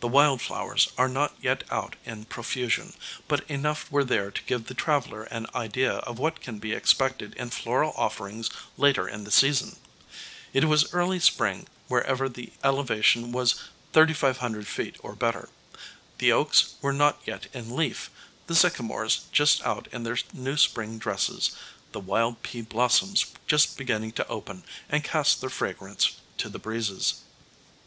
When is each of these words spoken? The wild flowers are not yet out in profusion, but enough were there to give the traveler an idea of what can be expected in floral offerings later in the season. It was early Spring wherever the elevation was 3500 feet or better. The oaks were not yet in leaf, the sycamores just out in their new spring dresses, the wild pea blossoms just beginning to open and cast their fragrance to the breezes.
The 0.00 0.08
wild 0.08 0.42
flowers 0.42 0.88
are 0.98 1.08
not 1.08 1.34
yet 1.40 1.64
out 1.70 1.96
in 2.04 2.26
profusion, 2.26 2.92
but 3.28 3.48
enough 3.50 3.90
were 3.90 4.04
there 4.04 4.30
to 4.30 4.42
give 4.42 4.66
the 4.66 4.74
traveler 4.74 5.22
an 5.22 5.46
idea 5.54 5.90
of 5.90 6.18
what 6.18 6.42
can 6.42 6.58
be 6.58 6.72
expected 6.74 7.32
in 7.36 7.48
floral 7.48 7.94
offerings 7.96 8.50
later 8.76 9.08
in 9.08 9.24
the 9.24 9.30
season. 9.30 9.76
It 10.52 10.66
was 10.66 10.92
early 10.92 11.18
Spring 11.18 11.66
wherever 11.88 12.28
the 12.28 12.52
elevation 12.62 13.32
was 13.32 13.54
3500 13.94 14.66
feet 14.66 14.96
or 14.98 15.14
better. 15.14 15.48
The 16.18 16.30
oaks 16.30 16.74
were 16.82 16.92
not 16.92 17.22
yet 17.24 17.46
in 17.54 17.74
leaf, 17.74 18.10
the 18.48 18.54
sycamores 18.54 19.22
just 19.32 19.62
out 19.64 19.86
in 19.92 20.02
their 20.02 20.18
new 20.34 20.58
spring 20.58 20.98
dresses, 20.98 21.52
the 21.92 22.00
wild 22.00 22.42
pea 22.42 22.60
blossoms 22.60 23.24
just 23.46 23.78
beginning 23.78 24.12
to 24.12 24.28
open 24.28 24.62
and 24.90 25.02
cast 25.02 25.40
their 25.40 25.48
fragrance 25.48 26.16
to 26.36 26.50
the 26.50 26.58
breezes. 26.58 27.22